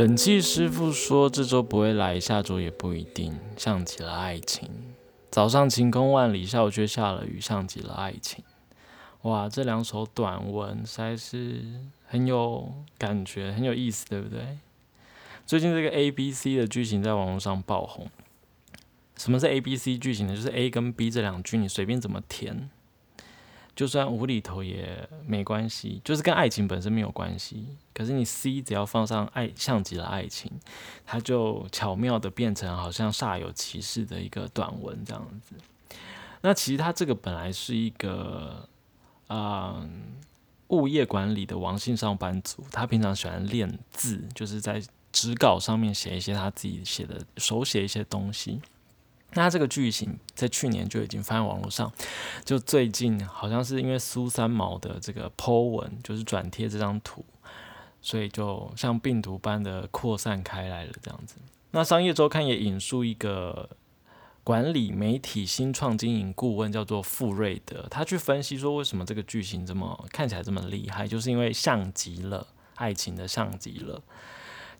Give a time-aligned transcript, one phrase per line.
[0.00, 3.38] 冷气师傅说这周不会来，下周也不一定。
[3.58, 4.66] 像极了爱情，
[5.30, 8.42] 早上晴空万里，下午却下了雨，像极了爱情。
[9.24, 11.62] 哇，这两首短文实在是
[12.06, 14.56] 很有感觉，很有意思，对不对？
[15.44, 18.08] 最近这个 A B C 的剧情在网络上爆红。
[19.18, 20.34] 什么是 A B C 剧情呢？
[20.34, 22.70] 就是 A 跟 B 这两句你随便怎么填。
[23.74, 27.66] 就算无厘头也没关系，就是跟爱情本身没有关系。
[27.94, 30.50] 可是你 C 只要放上爱，像极了爱情，
[31.06, 35.54] 它就巧妙的变成好像煞有其事的一个短文这样子。
[36.42, 38.68] 那其实它这个本来是一个
[39.28, 39.86] 啊
[40.68, 48.60] 物业管理的王姓上班族，他平常喜欢练字，就是在纸稿上面写一些他自己写的手写一些东西。
[49.34, 51.92] 那这个剧情在去年就已经发在网络上，
[52.44, 57.24] 就最近好像是因为苏三毛的这个 Po 文，就是转贴这张图，
[58.02, 61.36] 所以就像病毒般的扩散开来了这样子。
[61.70, 63.70] 那商业周刊也引述一个
[64.42, 74.02] 管理媒体新创经营顾问，叫做傅瑞德，他去分析说为什么这个剧情这么看起来这么厉害，就是因为像极了爱情的像极了，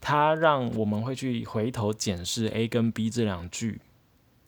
[0.01, 3.81] 他让我们会去回头检视 A 跟 B 这两句。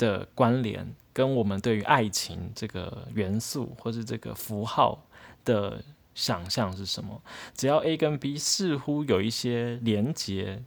[0.03, 5.07] 的关联跟我们对于爱情这个元素或是这个符号
[5.45, 5.81] 的
[6.13, 7.23] 想象是什么？
[7.55, 10.65] 只要 A 跟 B 似乎有一些连接，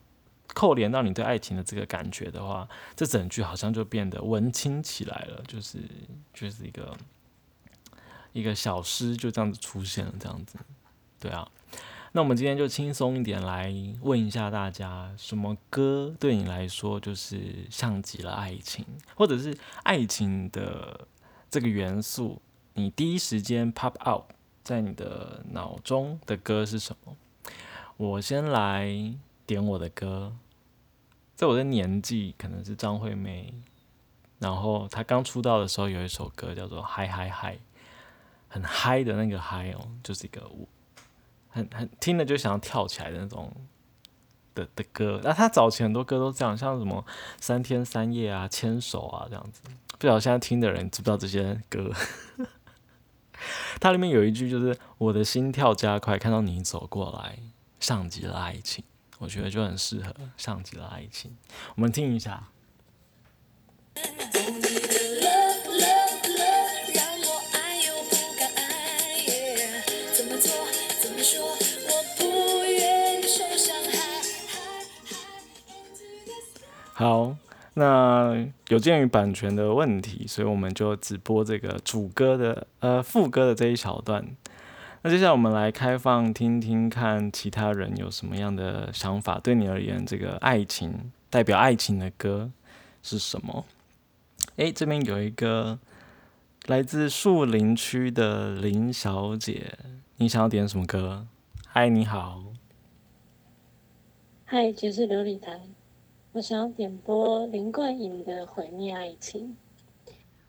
[0.54, 5.80] 扣连到你对爱情的这个感觉的话，这整句好像就变得文青起来了，就是
[6.34, 6.96] 就是一个
[8.32, 10.58] 一个小诗就这样子出现了，这样子，
[11.20, 11.46] 对啊。
[12.16, 18.86] 那我们今天就轻松一点来问一下大家，什么歌对你来说就是像极了爱情，
[19.16, 21.10] 或者是爱情的
[21.50, 22.42] 这个元素，
[22.76, 24.24] 你第一时间 pop out
[24.64, 27.18] 在你的脑中的歌是什么？
[27.98, 29.14] 我先来
[29.46, 30.34] 点我的歌，
[31.36, 33.54] 在我的年纪可能是张惠妹，
[34.40, 37.58] 然后她刚出道的时候有一首歌叫做嗨嗨嗨，
[38.48, 40.50] 很嗨的那个嗨哦，就是一个
[41.56, 43.50] 很很听了就想要跳起来的那种
[44.54, 47.06] 的的歌，那他早前很多歌都这样，像什么
[47.40, 49.62] 三天三夜啊、牵手啊这样子。
[49.94, 51.90] 不知道现在听的人知不知道这些歌？
[53.80, 57.40] 它里面有一句就是“我的心跳加快，看到你走过来，
[57.80, 58.84] 像极了爱情”，
[59.20, 61.38] 我觉得就很适合“像极了爱情”。
[61.76, 62.50] 我们听一下。
[76.98, 77.36] 好，
[77.74, 84.26] 那有鉴于版权的问题，所以我们就只播这个主歌的呃副歌的这一小段。
[85.02, 89.38] 那接下来我们来开放听听看，其他人有什么样的想法？
[89.40, 92.50] 对你而言，这个爱情代表爱情的歌
[93.04, 93.66] 是什么？
[94.56, 95.78] 诶，这边有一个
[96.68, 99.78] 来自树林区的林小姐，
[100.16, 101.28] 你想要点什么歌？
[101.68, 102.42] 嗨，你好。
[104.46, 105.60] 嗨，这是琉璃台。
[106.36, 109.56] 我想要点播林冠颖的《毁灭爱情》。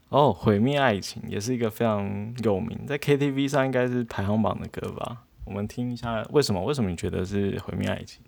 [0.08, 5.24] 哦，《毁灭爱情》也是一个非常有名，在 KTV 上应该是排行榜的歌吧？
[5.44, 6.60] 我们听一下，为什么？
[6.64, 8.20] 为什么你觉得是《毁灭爱情》？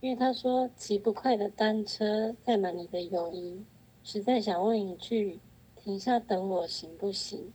[0.00, 3.64] 因为他说骑不快的单车载满你的友谊，
[4.04, 5.40] 实在想问一句：
[5.74, 7.50] 停下等我行不行？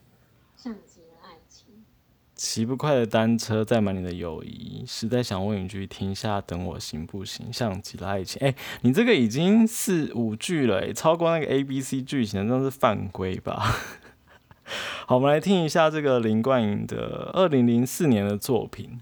[0.55, 0.96] 像极。
[2.37, 7.51] 骑不快的单车载满你的友谊，实在想问一句：停下等我行不行？
[7.51, 8.39] 像极了爱情。
[8.47, 13.75] 哎，你这个已经是五句了，超过那个 A B C 剧情，那是犯规吧？
[15.07, 18.99] 好，我们来听一下这个林冠颖的二零零四年的作品。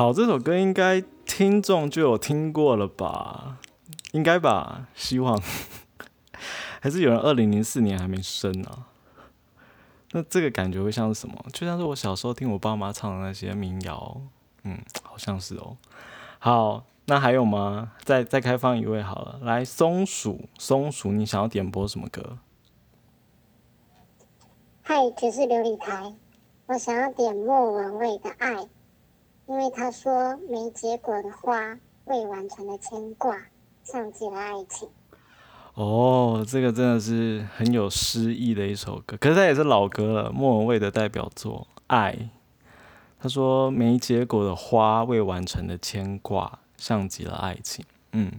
[0.00, 3.58] 好，这首歌应该听众就有听过了吧？
[4.12, 4.88] 应该吧？
[4.94, 5.38] 希望
[6.80, 8.86] 还是有人二零零四年还没生啊？
[10.12, 11.36] 那这个感觉会像是什么？
[11.52, 14.22] 就像是我小时候听我爸妈唱的那些民谣，
[14.62, 15.76] 嗯，好像是哦。
[16.38, 17.92] 好，那还有吗？
[18.02, 22.38] 再再开放一位好了，来，松鼠，松鼠，你想要点播什么歌？
[24.80, 26.14] 嗨，这是琉璃台，
[26.68, 28.54] 我想要点莫文蔚的《爱》。
[29.50, 33.36] 因为他说没结果的花，未完成的牵挂，
[33.82, 34.88] 像极了爱情。
[35.74, 42.12] 哦，这个真的是很有诗意的一首歌，可是它也是老歌了，莫文蔚的代表作《爱》。
[43.18, 47.84] 他说没结果的花，未完成的牵挂，像极了爱情。
[48.12, 48.30] 嗯，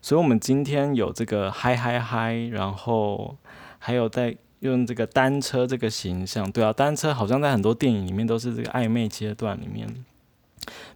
[0.00, 3.36] 所以我们今天有这个嗨嗨嗨，然后
[3.80, 6.48] 还有在用这个单车这个形象。
[6.52, 10.04] 对啊，单车好像在很多电影里面都是这个暧昧阶段里面，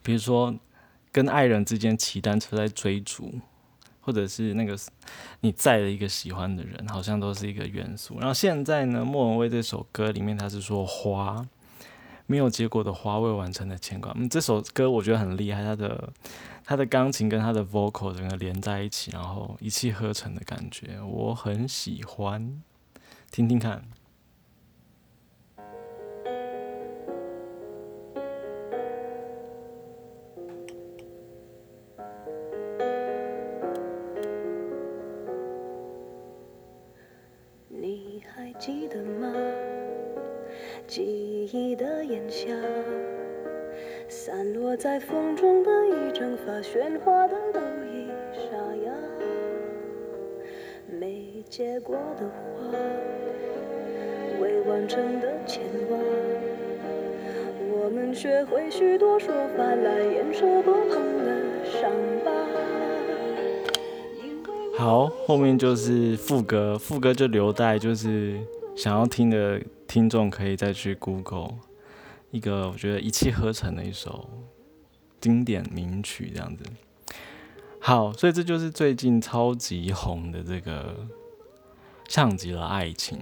[0.03, 0.55] 比如说
[1.13, 3.35] 跟爱人之间骑单车在追逐。
[4.03, 4.77] 或者是那个
[5.41, 8.19] 你在的一个喜欢的人，好像都是一个元素。
[8.19, 11.47] 然后现在呢，莫文蔚这首歌里面，他是说花
[12.27, 14.11] 没有结果的花，未完成的牵挂。
[14.17, 16.13] 嗯，这首歌我觉得很厉害，他的
[16.65, 22.63] 他的钢琴跟他的 vocal 整个连在一起，然后一气呵成的感觉，我很喜欢，
[23.31, 23.85] 听听看。
[44.09, 48.93] 散落在风中的一张发喧哗的都已沙哑，
[50.89, 52.73] 没结果的花，
[54.41, 55.97] 未完成的牵挂。
[57.73, 61.91] 我们学会许多说法来掩饰多痛的伤
[62.25, 62.31] 疤。
[64.77, 68.39] 好，后面就是副歌，副歌就留待就是
[68.75, 71.51] 想要听的听众可以再去 Google
[72.31, 74.29] 一个我觉得一气呵成的一首。
[75.21, 76.65] 经典名曲这样子，
[77.79, 81.07] 好，所以这就是最近超级红的这个，
[82.09, 83.19] 像极了爱情，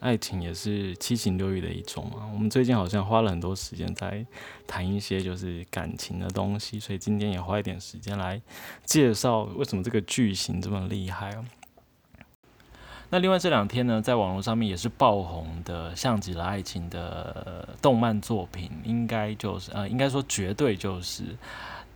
[0.00, 2.30] 爱情也是七情六欲的一种嘛。
[2.34, 4.26] 我们最近好像花了很多时间在
[4.66, 8.38] 谈一些就是感情的东西，所以今天也花一点时间来
[8.84, 11.42] 介绍为什么这个剧情这么厉害哦。
[13.10, 21.22] 那另外这两天呢，在网络上面也是爆红的，像极了爱情的动漫作品，应该就是呃，应该说绝对就是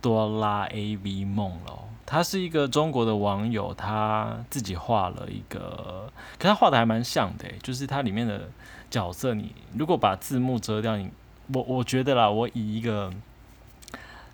[0.01, 1.79] 哆啦 A V 梦了。
[2.05, 8.49] 他是一个中国的网友，他自己画了一个，可他画的还蛮像的，就是它里面的
[8.89, 11.09] 角色，你如果把字幕遮掉，你
[11.53, 13.13] 我我觉得啦，我以一个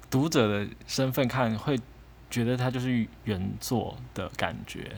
[0.09, 1.79] 读者的身份看，会
[2.29, 4.95] 觉得它就是原作的感觉。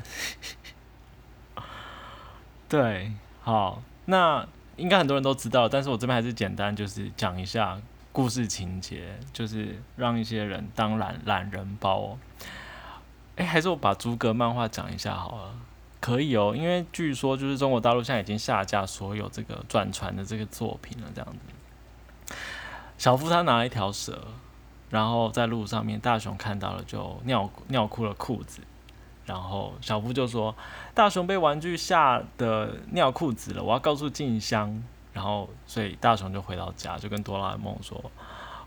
[2.69, 3.11] 对，
[3.41, 7.81] 好，那应该很多人都知道，但是我这边还是简单就是讲一下
[8.11, 12.15] 故事情节，就是让一些人当懒懒人包。
[13.37, 15.53] 哎，还是我把诸葛漫画讲一下好了，
[15.99, 22.35] 可以哦，因为据说就是中国大陆现在已经下架所有这个转传的这个作品了，这样子。
[22.99, 24.27] 小夫他拿了一条蛇，
[24.91, 28.61] 然后在路上面，大雄看到了就尿尿裤了裤子。
[29.29, 30.55] 然后小夫就说
[30.95, 34.83] ：“大雄被玩具吓得尿裤子了，我要告诉静香。”
[35.13, 38.03] 然后所以大雄就回到家，就跟哆啦 A 梦说：“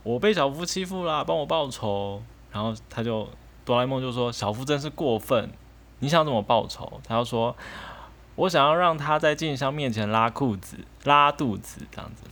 [0.05, 2.23] 我被小夫欺负了，帮我报仇。”
[2.53, 3.29] 然后他就
[3.64, 5.50] 哆啦 A 梦就说：“小夫真是过分，
[5.99, 7.56] 你想怎么报仇？”他就说
[8.37, 12.23] ：“我想要让他在静香面前拉裤子、拉肚子这样子。”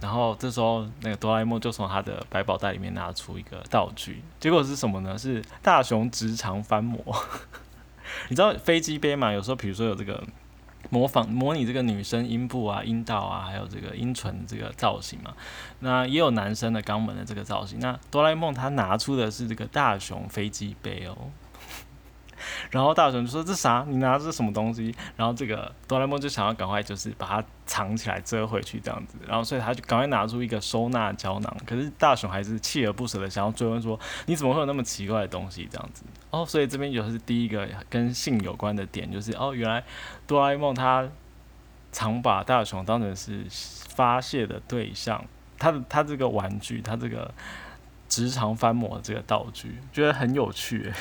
[0.00, 5.18] 然后这时候那个哆啦 A 梦就从他的百宝袋里面拿出一个道具，结果是什么呢？
[5.18, 6.98] 是大雄直肠翻模。
[8.28, 9.32] 你知道飞机杯嘛？
[9.32, 10.22] 有时候比如说有这个
[10.90, 15.32] 模仿模拟这个女生阴部啊、阴道啊，还有这个阴唇这个造型嘛。
[15.80, 17.78] 那也有男生的肛门的这个造型。
[17.80, 21.16] 那哆啦 A 梦他拿出的是这个大雄飞机杯哦。
[22.70, 23.84] 然后大雄就说：“这啥？
[23.88, 29.16] 你拿着什么东西？”然后这个哆啦 A 梦就想要赶快就是把它藏起来遮回去这样子。
[29.26, 31.56] 然后所以他就赶快拿出一个收纳胶囊。
[31.66, 36.02] 可是大雄还是锲而不舍的想要追问说：“你怎么会有那么奇怪的东西？”这样子。
[36.30, 39.82] 哦，所以这边就是第一个跟性有关的点，就是哦，原来
[40.26, 41.08] 哆啦 A 梦他
[41.92, 45.24] 常把大雄当成是发泄的对象。
[45.58, 47.32] 他的他这个玩具，他这个
[48.10, 50.92] 直肠翻模这个道具，觉得很有趣。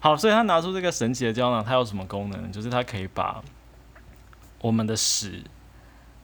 [0.00, 2.52] 好，所以他拿出这个神奇的胶囊，它有什么功能？
[2.52, 3.42] 就是它可以把
[4.60, 5.42] 我们的屎，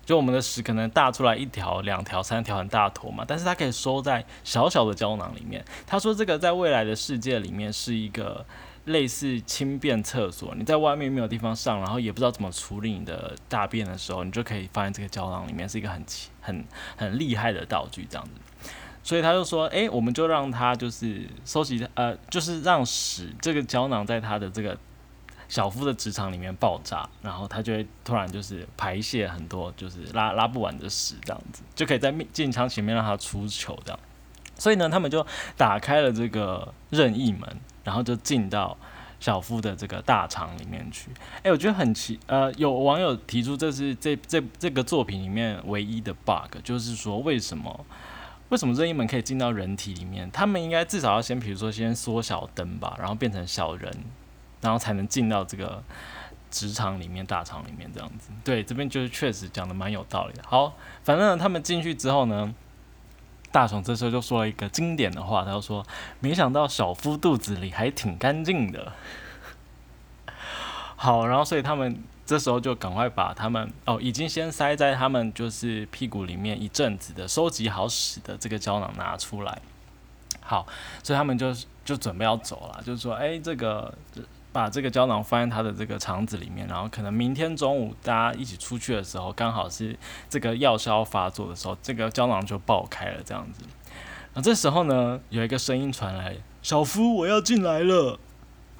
[0.04, 5.64] 就我们的屎可能大出来一条、两条、三条很大坨嘛，但是它可以收在小小的胶囊里面。
[5.86, 8.46] 他说这个在未来的世界里面是一个
[8.84, 16.04] 类似轻便厕所，你在外面没有地方上，然后也不知道怎么处理你的大便的时候，你就可以放在这个胶囊里面，是一个很
[16.40, 16.64] 很
[16.96, 18.70] 很厉害的道具，这样子。
[19.04, 24.74] 所以他就说：“哎，我们就让他就是收集，呃，就是让屎这个胶囊在他的这个
[25.46, 34.00] 小夫的直肠里面爆炸，然后他就会突然就是排泄很多，就是拉拉不完的屎，这样子就可以在进仓前面让他出球这样。
[34.56, 37.46] 所以呢，他们就打开了这个任意门，
[37.84, 38.74] 然后就进到
[39.20, 41.10] 小夫的这个大肠里面去。
[41.42, 47.84] 哎，我觉得很奇，呃，有网友提出这是这这这个作品里面唯一的 bug，就是说为什么？”
[48.50, 50.30] 为什么任意门可以进到人体里面？
[50.30, 53.92] 他们应该至少要先，比如说先缩小灯吧，然后变成小人，
[54.60, 55.82] 然后才能进到这个
[56.50, 58.30] 职场里面、大厂里面这样子。
[58.44, 60.42] 对，这边就是确实讲的蛮有道理的。
[60.46, 62.54] 好，反正他们进去之后呢，
[63.50, 65.84] 大雄这时候就说了一个经典的话，他就说
[66.20, 68.92] ：“没想到小夫肚子里还挺干净的。”
[70.96, 72.04] 好，然后所以他们。
[72.26, 79.60] 这时候就赶快把他们哦，已经先塞在他们就是屁股里面一阵子的收集好使的这个胶囊拿出来。
[80.40, 80.66] 好，
[81.02, 81.54] 所以他们就
[81.84, 83.92] 就准备要走了，就是说，哎，这个
[84.52, 93.64] 把这个胶囊放在他的这个肠子里面，然后可能明天中午大家一起出去的时候，刚好是这个药效发作的时候，这个胶囊就爆开了这样子。
[94.34, 98.18] 那这时候呢，有一个声音传来：“小夫，我要进来了。”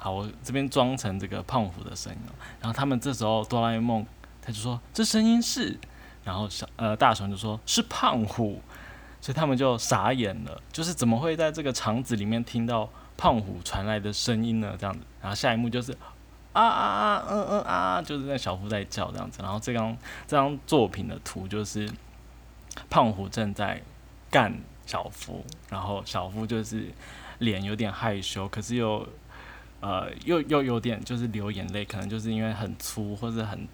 [0.05, 2.19] 好，我这边装成这个胖虎的声音
[2.61, 4.05] 然后他们这时候哆啦 A 梦
[4.39, 5.79] 他就说这声音是，
[6.23, 8.61] 然后小呃大雄就说是胖虎，
[9.19, 14.75] 所以他们就傻眼了，就是怎么会在这个场子里面听到胖虎传来的声音呢？
[14.77, 15.91] 这样子，然后下一幕就是
[16.53, 19.97] 啊啊啊嗯嗯啊，就是那小夫在叫这样子，然后这张
[20.27, 21.91] 这张作品的图就是
[22.91, 23.81] 胖虎正在
[24.29, 26.91] 干小夫，然后小夫就是
[27.39, 29.03] 脸有点害羞，可是又。
[29.85, 33.67] 呃，又又有点就是流眼泪，可能就是因为很粗或者很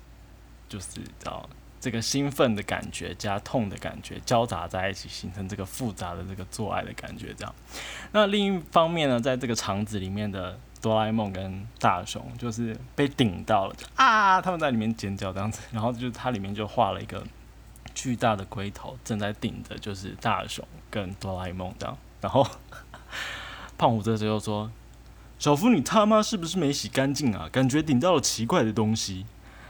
[0.68, 1.50] 就是叫
[1.80, 7.34] 这个兴奋的感觉加痛的感觉交杂在一起，形成这个复杂的这个做爱的感觉。
[7.38, 7.56] 这样，
[8.12, 17.24] 那另一方面呢，在这个肠子里面的哆啦 A 梦跟大雄就是被顶到了啊，他们在里面尖叫这样子，然后就它里面就画了一个
[17.96, 22.46] 巨大的龟头正在顶着，就是大雄跟哆啦 A 梦这样，然后
[23.80, 24.70] 胖虎这时候说。
[25.42, 27.50] 小夫，你他妈是不是没洗干净啊？
[27.52, 29.26] 感觉顶到了奇怪的东西。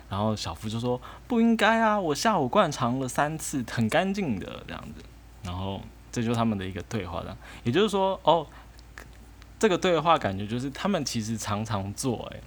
[0.10, 1.00] 然后小夫就说
[1.30, 5.01] ：“不应该啊，我下午灌肠了三次，很干净的这样子。”
[5.44, 8.46] 然后这就是他们的一个对话的，也就是说，哦，
[9.58, 12.42] 这个对话感觉就是他们其实常常做，诶，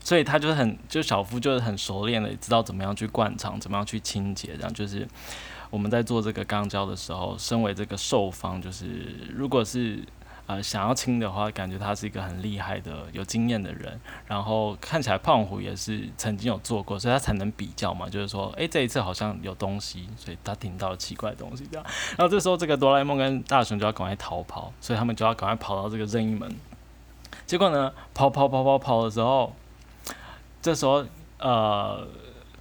[0.00, 5.08] 所以他就是很，就小夫就是很熟练的，知道怎么样去灌肠，怎么样去清洁，这样就是
[5.70, 10.04] 我们在做这个肛交的时候，身为这个受方，就是如果是。
[10.46, 14.00] 呃，想要亲的话，感觉他是一个很厉害的、有经验的人。
[14.28, 18.08] 然后看起来胖虎也是曾经有做过，所以他才能比较嘛。
[18.08, 21.84] 就是说，诶，这一次好像有东西，所以他听到了奇怪的东西这样。
[22.16, 26.54] 然后这时候，这个哆啦 A 梦跟大雄就要赶快逃跑，所以他们就要赶快跑到这个任意门。
[27.44, 29.52] 结果呢，跑跑跑跑跑的时候，
[30.62, 31.04] 这时候
[31.40, 32.06] 呃，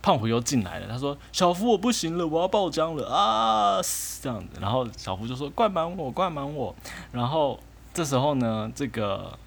[0.01, 0.87] 胖虎又进来了。
[0.87, 3.79] 他说：“小夫，我不行了，我要爆浆了啊！”
[4.23, 4.59] 这样子。
[4.59, 6.75] 然后小夫就说：“灌满我，灌满我。”
[7.13, 7.59] 然后。
[7.95, 9.39] 这时候呢，这个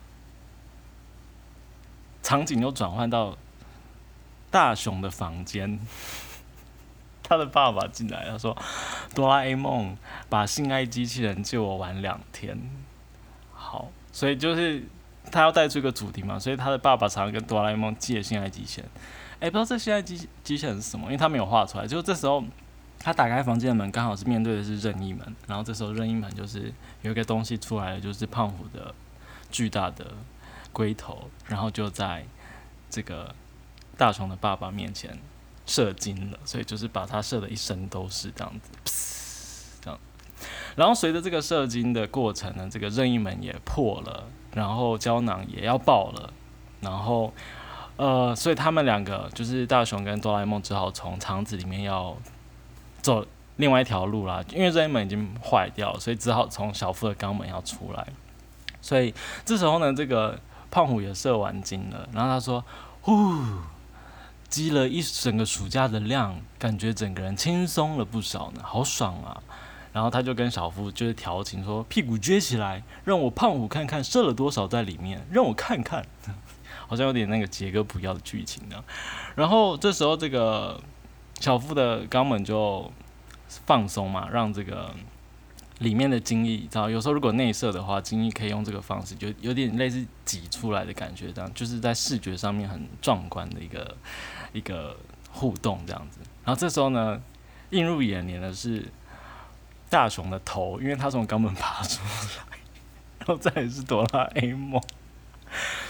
[2.23, 3.37] 场景又转换到
[4.51, 5.79] 大雄的房间，
[7.23, 8.57] 他的爸爸进来，他说
[9.15, 9.95] ：“哆啦 A 梦
[10.31, 12.59] 把性爱机器人借我玩两天。”
[13.53, 14.83] 好，所以就是
[15.31, 18.91] 他要带出一个主题嘛，所以他的爸爸常常跟哆啦 A 梦借性爱机器人。
[19.41, 21.87] 哎，不知道这性爱机机器人是什么，因为他没有画出来。
[21.87, 22.43] 就这时候。
[23.01, 28.93] 他打开房间的门，刚好是面对的是任意门，然后这时候任意门就是有一个东西出来了，就是胖虎的
[29.51, 30.13] 巨大的
[30.73, 32.25] 龟头，然后就在
[32.91, 33.33] 这个
[33.97, 35.17] 大雄的爸爸面前
[35.65, 38.53] 射精了，所以就是把他射的一身都是这样
[38.85, 39.99] 子， 这样，
[40.75, 46.33] 然后随着这个射精的过程呢，这个任意门也破了，然后胶囊也要爆了，
[46.81, 47.33] 然后
[47.97, 52.17] 呃，所以他们两个就是大雄跟哆啦 A 梦只好从肠子里面要。
[53.01, 53.27] 走
[53.57, 58.07] 另外一条路啦，因为这一门已经坏掉，所以只好从小夫的肛门要出来。
[58.81, 59.13] 所以
[59.45, 60.39] 这时候呢，这个
[60.71, 62.65] 胖虎也射完精了，然后他说
[63.03, 63.35] ：“呼，
[64.49, 69.43] 积了一整个暑假的量，感觉整个人轻松了不少呢，好爽啊！”
[69.93, 76.07] 然后他就跟小夫就是调情说：“屁股撅起来，让我胖虎看看射了多少在里面，让我看看。”
[76.87, 78.83] 好像有点那个杰哥不要的剧情呢。
[79.35, 80.81] 然后这时候这个。
[81.41, 82.91] 小腹的肛门就
[83.65, 84.95] 放松嘛，让这个
[85.79, 93.97] 里面的精液，知道有时候如果内射的话，精液可以用这个方式，就有点类似挤出来的感觉，这样就是在视觉上面很壮观的一个
[94.53, 94.97] 一个
[95.31, 96.19] 互动这样子。
[96.45, 97.23] 然后这时候呢，
[97.71, 98.85] 映入眼帘的是
[99.89, 102.59] 大雄的头，因为他从肛门爬出来，
[103.21, 104.83] 然后再是哆啦 A 梦，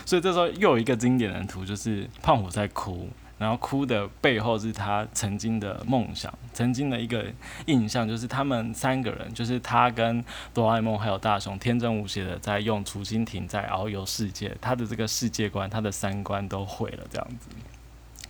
[0.04, 3.08] 所以这时候又有一个经典的图，就是胖虎在哭。
[3.38, 7.24] 然后哭的背后是他曾经的梦想，曾经的一个
[7.66, 17.48] 印象，就是他们三个人，就是他跟哆啦 A 梦还有大雄，天真无邪的在用雏心艇在遨游世界，他的这个世界观，他的三观都毁了这样子。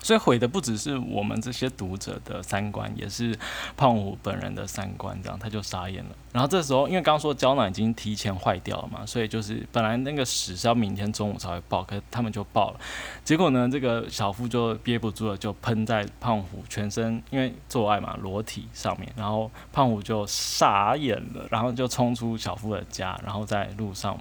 [0.02, 3.36] 所以毁的不只是我们这些读者的三观，也是
[3.76, 6.10] 胖虎本人的三观，这样他就傻眼了。
[6.32, 12.80] 然后这时候，因为刚刚说胶囊已经提前坏掉了嘛，所以就是本来那个屎是要明天中午才会爆，可是他们就爆了。
[13.24, 19.12] 结果呢，这个小夫就憋不住了，就喷在胖虎全身，因为做爱嘛，裸体上面。
[19.16, 24.16] 然后胖虎就傻眼了，然后就冲出小夫的家，然后在路上，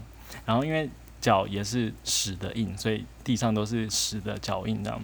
[0.45, 0.89] 然后因为
[1.21, 4.99] 脚也是屎的印，所以地上都是屎的脚印，这样。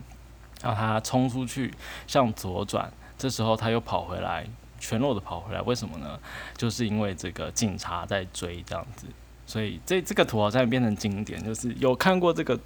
[0.63, 1.74] 然后他冲出去
[2.08, 4.48] 向左转，这时候他又跑回来，
[4.79, 6.17] 全裸的跑回来，为什么呢？
[6.58, 9.05] 就是因为这个警察在追这样子，
[9.46, 12.58] 所以这这个图好像变成经典，就是有看过这个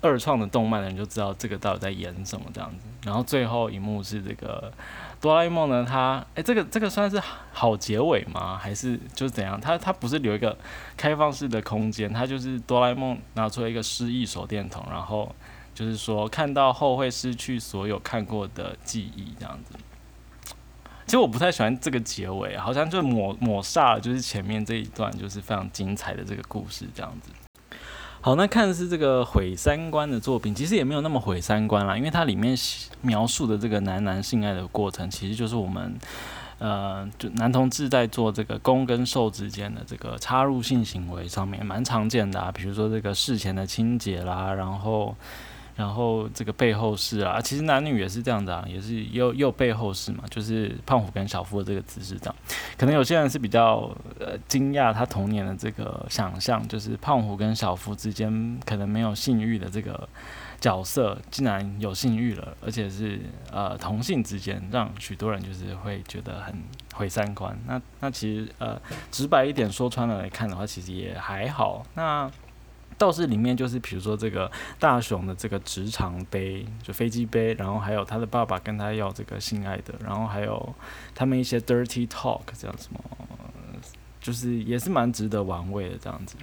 [0.00, 2.86] 二创的动漫的人就知道这个到底在演什么这样子。
[3.04, 4.72] 然后最后一幕是这个
[5.20, 8.58] 哆啦 A 梦呢，他诶，这个这个算是好结尾吗？
[8.58, 9.60] 还是就是怎样？
[9.60, 10.56] 他他不是留一个
[10.96, 15.32] 开放式的空间，他就是哆啦 A 梦拿出了一个失忆手电筒，然后。
[15.78, 19.74] 就是说，看到后会失去所有看过的记忆，这样子。
[21.06, 27.30] 其实我不太喜欢这个结尾，好像就抹抹煞了，就是前面这一段就是非常精彩的这个故事，这样子。
[28.20, 32.56] 好，那看的是这个毁三观的作品，其实也没有那么毁三观啦，因为它里面
[33.02, 35.96] 描述的这个男男性爱的过程，其实就是我们。
[36.60, 42.50] 呃，就男同志在做这个攻跟受之间的这个插入性行为上面，蛮常见的啊。
[42.50, 45.14] 比如说这个事前的清洁啦，然后，
[45.78, 52.34] 然后这个背后是啊，其实男女也是这样的啊，也是又又背后是嘛，就是胖虎跟小夫的这个姿势这样。
[52.76, 60.08] 可能有些人是比较呃惊讶他童年的这个想象，就是胖虎跟小夫之间可能没有性欲的这个。
[60.60, 63.20] 角色竟然有性欲了，而且是
[63.52, 66.52] 呃同性之间，让许多人就是会觉得很
[66.92, 67.56] 毁三观。
[67.64, 68.76] 那那其实呃
[69.12, 71.86] 直白一点说穿了来看的话，其实也还好。
[71.94, 72.28] 那
[72.98, 80.74] 倒是里面就是比如说这个大雄的这个直肠杯，就飞机杯，然后还有他的爸爸跟他要这个性爱的，然后还有
[81.14, 83.00] 他们一些 dirty talk 这样什么，
[84.20, 86.36] 就是也是蛮值得玩味的这样子。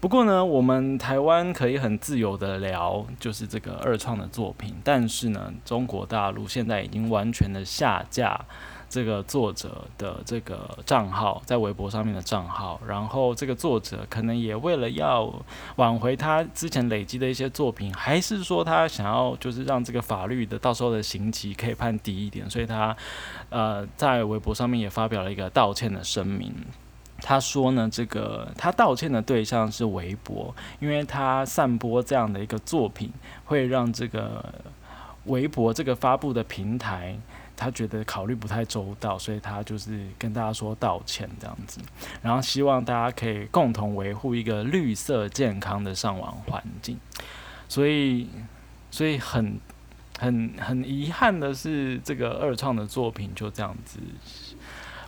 [0.00, 4.74] 不过呢，我们台湾可以很自由的聊，就是这个二创的作品。
[4.82, 8.44] 但是呢，中国大陆现在已经完全的下架
[8.92, 12.78] 这个作者的这个账号，在微博上面的账号。
[12.86, 15.32] 然后这个作者可能也为了要
[15.76, 22.94] 挽回他之前累积的一些作品，还是说他想要就是让这个法律的到时候的刑期可以判低一点，所以他
[23.48, 26.54] 呃在微博上面也发表了一个道歉的声明。
[27.22, 33.10] 他说呢，这个他道歉的对象是微博，因为他散播这样的一个作品，
[33.46, 34.44] 会让这个
[35.26, 37.16] 微博这个发布的平台，
[37.56, 41.80] 他觉得考虑不太周到，所以他就是跟大家说道歉这样子，
[42.20, 46.98] 然后希望大家可以共同维护一个绿色健康的上网环境。
[47.68, 48.28] 所以，
[48.90, 49.58] 所以很
[50.18, 53.98] 很很遗憾的是，这个二创的作品就这样子。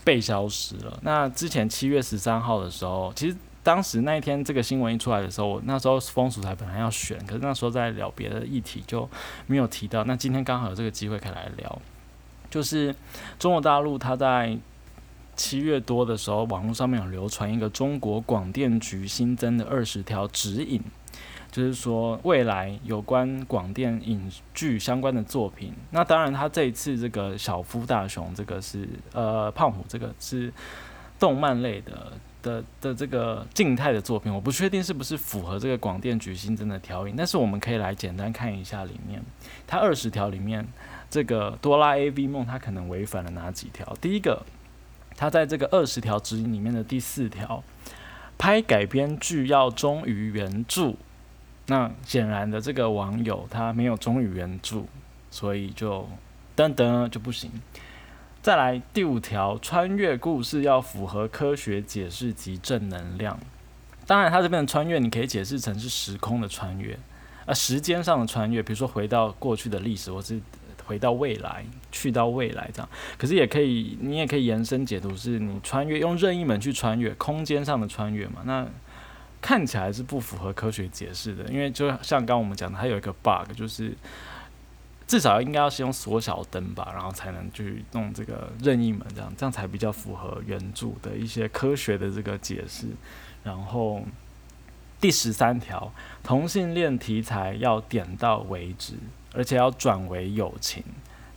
[0.05, 0.99] 被消失了。
[1.01, 9.09] 那之前七月十三号的时候，其实当时那一天这个新闻一出来的时候，那时候风俗台本来要选，可是那时候在聊别的议题，就
[9.47, 10.05] 没有提到。
[10.05, 11.81] 那今天刚好有这个机会可以来聊，
[12.55, 12.95] 就是
[13.37, 14.57] 中国大陆它在
[15.35, 20.81] 七月多的时候，网络上面有流传一个中国广电局新增的二十条指引。
[21.51, 30.53] 就是说，未来有关广电影剧相关的作品，那当然，他这一次这个小夫大雄，这个是呃胖虎，这个是
[31.19, 39.23] 动漫类的的的这个静态的作品，我不确定是不是符合这个广电局新增的条引，但是我们可以来简单看一下里面，
[39.67, 40.67] 它二十条里面，
[41.15, 43.97] 这个哆啦 A V 梦它可能违反了哪几条？
[44.01, 44.45] 第一个，
[45.17, 47.63] 它在这个二十条指引里面的第四条，
[48.37, 50.95] 拍改编剧要忠于原著。
[51.67, 54.87] 那显然的，这个网友他没有忠于原著，
[55.31, 56.09] 所以就
[56.57, 57.49] 噔噔就不行。
[58.43, 63.39] 再来第五条，穿越故事要符合科学解释及正能量。
[64.05, 66.99] 当然，他这边的穿越你可以解释成是时空的穿越，
[67.47, 70.41] 呃，时间上的穿越，比如说回到过去的历史，或是
[70.87, 72.89] 回到未来，去到未来这样。
[73.19, 78.43] 可是也可以，你也可以延伸解读，是你穿越用任意门去穿越，空间上的穿越嘛？
[78.45, 78.67] 那。
[79.47, 83.95] 看起来是不符合科学解释的，因为就像刚我们讲的，它有一个 bug，就是
[85.07, 92.87] 至少应该要先用缩小灯吧，然后才能去弄这个任意门，这样这样才比较符合原著的一些科学的这个解释。
[93.43, 94.03] 然后
[94.99, 95.93] 第十三条，
[96.23, 98.95] 同性恋题材要点到为止，
[99.35, 100.83] 而且要转为友情。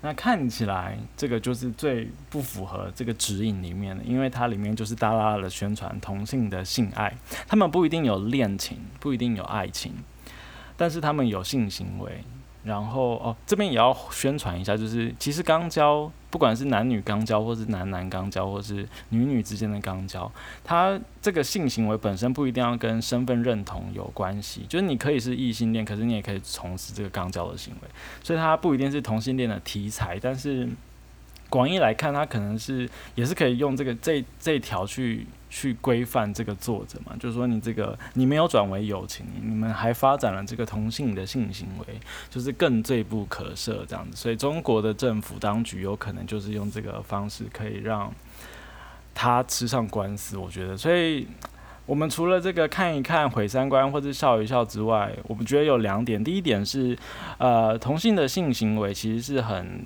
[0.02, 7.12] 那看起来这个就是最不符合这个指引里面的，因为它里面就是大大的宣传同性的性爱，
[7.48, 9.92] 他们不一定有恋情，不一定有爱情，
[10.78, 12.24] 但是他们有性行为，
[12.68, 20.32] 然后哦，这边也要宣传一下，就是其实肛交，不管是男女肛交，或是男男肛交，或是女女之间的肛交，
[20.64, 27.90] 它这个性行为本身不一定要跟身份认同有关系，就是你可以是异性恋，可是你也可以从事这个肛交的行为，
[28.22, 30.70] 所以它不一定是同性恋的题材，但是。
[31.50, 41.86] 广义来看，它可能是也是可以用这个这这条去去规范这个作者嘛，就是说你这个你没有转为友情，你们还发展了这个同性的性行为，
[42.30, 44.18] 就是更罪不可赦这样子。
[44.18, 48.14] 所以中国的政府当局有可能就是用这个方式可以让
[49.16, 50.38] 他吃上官司。
[50.38, 51.26] 我觉得，所以
[51.86, 56.22] 我们除了这个看一看毁三观或者笑一笑之外，我们觉得有两点。
[56.22, 56.98] 第一点是，
[57.38, 59.82] 呃，同性的性行为其实是很。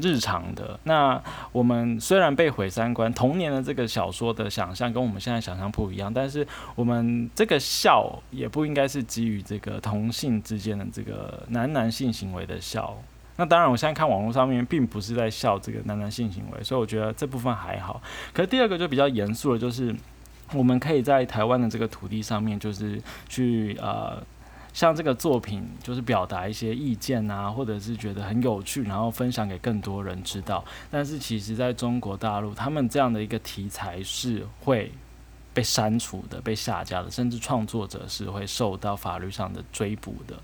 [0.00, 12.96] 日常的那我们虽然被毁三观，童年的这个小说的想象跟我们现在想象不一样，但是我们这个笑也不应该是基于这个同性之间的这个男男性行为的笑。
[13.36, 18.00] 那当然，我现在看网络上面并不是在笑这个男男性行为，所以我觉得这部分还好。
[18.32, 19.94] 可是第二个就比较严肃的，就是
[20.52, 24.22] 我们可以在台湾的这个土地上面，就是去呃。
[24.72, 30.64] 像这个作品，就是表达一些意见啊，或者是觉得很有趣，然后分享给更多人知道。
[30.90, 34.90] 但是其实，在中国大陆，他们这样的一个题材是会
[35.52, 40.34] 被删除的、被下架的，甚至创作者是会受到法律上的追捕的。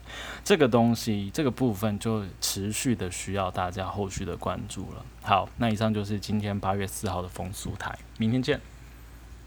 [0.45, 5.03] 这个东西，这个部分就持续的需要大家后续的关注了。
[5.23, 8.61] 好，那以上就是今天八月四号的风俗台，明天见。